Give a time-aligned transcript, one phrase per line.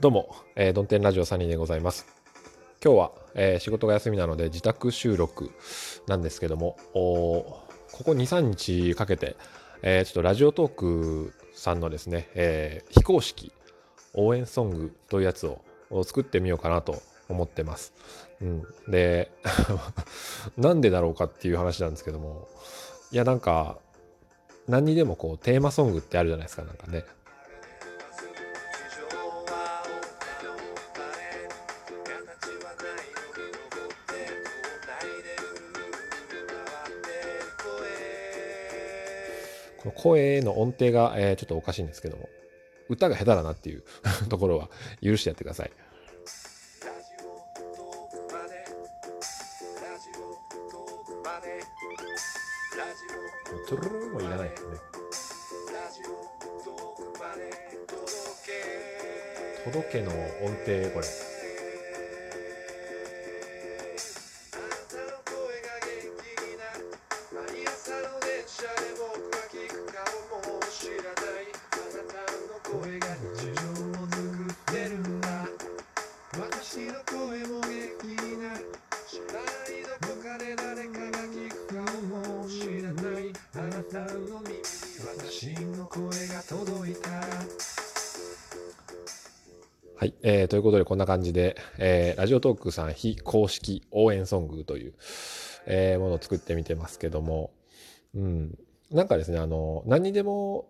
[0.00, 2.06] どうも、えー、ドンテンラジオサニーでございます。
[2.82, 5.50] 今日は、えー、仕事が休みなので自宅収録
[6.06, 9.36] なんですけども、ここ2、3日かけて、
[9.82, 13.52] えー、ちょっとラジオトークさんのですね、えー、非公式
[14.14, 15.60] 応援ソングというやつを
[16.02, 17.92] 作ってみようかなと思ってます。
[18.40, 19.30] うん、で、
[20.56, 22.48] なんでだろうかっていう話なんですけども、
[23.12, 23.76] いやなんか、
[24.66, 27.04] 何にでもこうテーマソングってあるじゃないですか、なんかね。
[39.82, 42.28] この声の音程が、えー、ちょっとおかしいんですけども、
[42.90, 43.82] 歌が下手だなっていう
[44.28, 44.68] ところは
[45.02, 45.72] 許してやってください。
[53.68, 54.76] トゥルルもいらないですね。
[59.64, 60.10] 届けの
[60.42, 61.29] 音程これ。
[83.90, 84.62] た海に
[85.04, 87.10] 私の声が届いた
[89.98, 94.94] はい、えー、ということでこんな感じで、えー、ラジオトークさん非公式応援ソングという、
[95.66, 97.50] えー、ものを作ってみてますけども、
[98.14, 98.58] うん、
[98.92, 100.68] なんかですね、あの、何にでも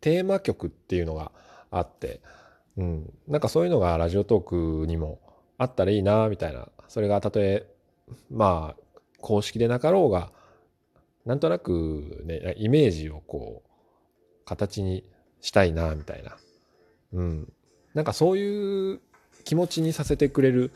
[0.00, 1.32] テーマ曲っていうのが
[1.70, 2.22] あって、
[2.78, 5.20] うん、なんかそういうのがラジオトークにも
[5.58, 7.66] あったらいいな、みたいな、それがたとえ、
[8.30, 8.82] まあ、
[9.20, 10.32] 公式でなかろうが、
[11.26, 15.04] なんとなくね、イメージをこう、形に
[15.40, 16.36] したいな、みたいな。
[17.12, 17.52] うん。
[17.94, 19.00] なんかそういう
[19.44, 20.72] 気持ちにさせてくれる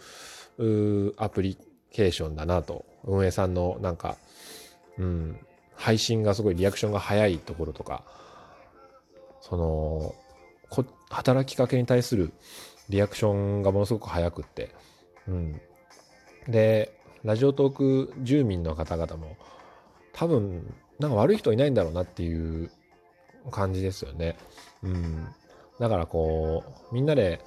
[1.19, 1.57] アプリ
[1.91, 4.17] ケーションだなと運営さんのなんか、
[4.99, 5.39] うん、
[5.75, 8.05] 配信がすごいリアクションが早いところとか
[9.41, 10.15] その
[10.69, 12.33] こ働きかけに対する
[12.89, 14.71] リアクションがものすごく早くって、
[15.27, 15.61] うん、
[16.49, 19.37] でラジオトーク住民の方々も
[20.13, 22.71] 多分なんか悪い人いないんだろうなっていう
[23.51, 24.37] 感じですよね。
[24.83, 25.27] うん、
[25.79, 27.41] だからこう、みんなで、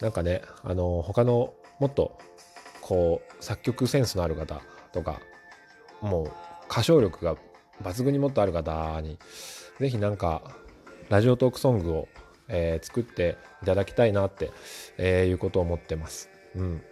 [0.00, 2.18] なんかね、あの、他のもっと、
[2.80, 4.60] こう、作曲センスのある方
[4.92, 5.20] とか、
[6.00, 6.32] もう
[6.70, 7.36] 歌唱力が
[7.82, 9.18] 抜群にもっとある方に、
[9.78, 10.42] ぜひなんか、
[11.08, 12.08] ラジオトークソングを、
[12.48, 14.50] えー、作っていただきたいなって、
[14.96, 16.28] えー、いうことを思ってます。
[16.54, 16.82] うん。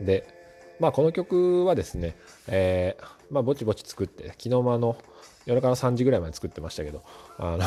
[0.00, 0.37] で、
[0.80, 2.16] まあこの曲はですね、
[2.46, 4.96] えー、まあぼちぼち作って、昨日もあの、
[5.46, 7.02] 夜中の3時ぐらいまで作ってましたけど、
[7.38, 7.64] あの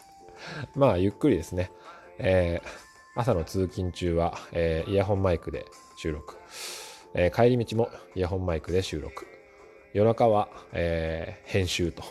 [0.74, 1.70] まあ、ゆっくりですね。
[2.18, 2.68] えー、
[3.14, 5.66] 朝の通勤中は、えー、イヤホンマイクで
[5.96, 6.36] 収録。
[7.14, 9.26] え、帰り道もイヤホンマイクで収録。
[9.92, 12.02] 夜中は、え、編集と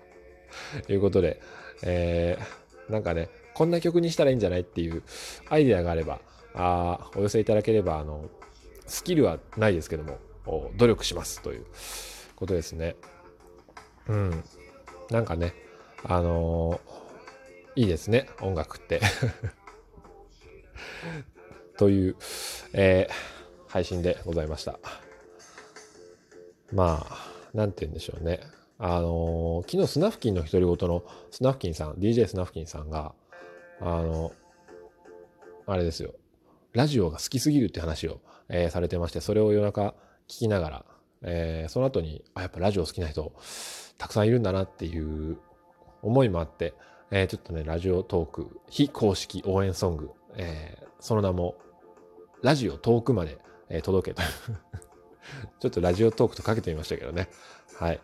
[0.90, 1.40] いうことで、
[1.82, 2.38] え、
[2.88, 5.02] なんかね、こんな曲にしたらいいんじゃないっていう
[5.50, 6.20] アイデアがあれば、
[6.54, 8.30] あお寄せいただければ、あの、
[8.86, 10.18] スキルはないですけども、
[10.76, 11.66] 努力しますという
[12.36, 12.96] ことですね。
[14.08, 14.44] うん。
[15.10, 15.54] なんかね、
[16.04, 17.02] あのー
[17.74, 19.00] いいですね、音楽って。
[21.78, 22.16] という、
[22.74, 24.78] えー、配信でございました。
[26.70, 28.40] まあ、なんて言うんでしょうね。
[28.78, 33.14] あのー、昨日スナフキンの独り言のスナフキンさん、DJ スナフキンさんが、
[33.80, 34.32] あの、
[35.66, 36.14] あれですよ、
[36.72, 39.94] ラジオが好きすぎるって話を、えー、されてまして、それを夜中
[40.28, 40.84] 聞きながら、
[41.22, 43.32] えー、その後に、あ、やっぱラジオ好きな人、
[43.98, 45.38] たくさんいるんだなっていう
[46.02, 46.74] 思いもあって、
[47.10, 51.56] えー、ちょっとね、ラジオトーク、非公式応援ソング、えー、その名も、
[52.42, 53.38] ラジオ遠くまで、
[53.68, 54.22] えー、届けと
[55.60, 57.28] ちょっとラジオトークとかけてみましたけどね。
[57.76, 58.00] はい。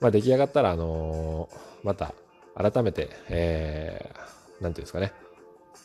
[0.00, 2.14] まあ、出来上がったら、あのー、また、
[2.54, 5.12] 改めて、えー、なんていうんですかね、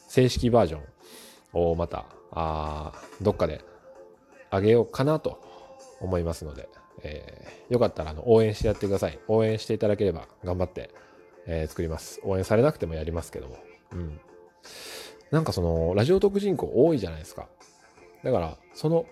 [0.08, 0.84] 正式バージョン
[1.54, 3.64] をまた、あどっかで
[4.50, 5.42] あげようかなと
[6.00, 6.70] 思いますので、
[7.04, 9.20] えー、よかったらあの応援してやってください。
[9.28, 10.92] 応援していただければ頑張って、
[11.48, 12.20] えー、作ります。
[12.24, 13.58] 応援されなくてもやりますけども。
[13.94, 14.20] うん。
[15.32, 17.48] なんかその、ラジオトーク人口多いじゃないですか。
[18.24, 19.06] だから、その、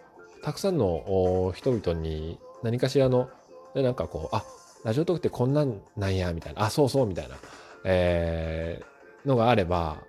[0.43, 3.29] たくさんの人々に何かしらの、
[3.73, 4.43] で、なんかこう、あ、
[4.83, 7.37] ラジオトークってこんなんなんや、みたいな、あ、そうそう、みたいな、
[7.85, 10.03] えー、のがあれば、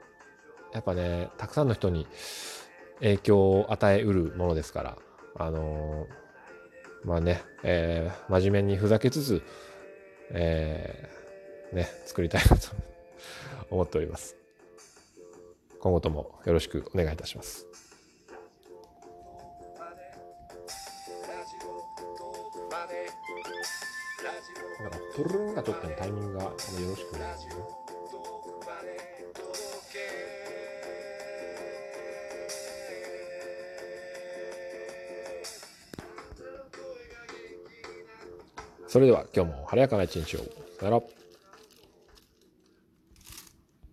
[0.73, 2.06] やっぱね、たくさんの人に
[3.02, 4.99] 影響を与えうるものですから、
[5.37, 9.43] あのー、まあね、えー、真面目にふざけつつ、
[10.31, 12.69] えー、ね、作りたいなと
[13.70, 14.37] 思っております。
[15.81, 17.66] 今後ともよろしくお願いいたします。
[24.82, 27.81] なか、プルルンがちょっとタイミングがよろしくないですね。
[38.93, 40.41] それでは今日も晴れやかな一日を。
[40.79, 41.22] さよなら。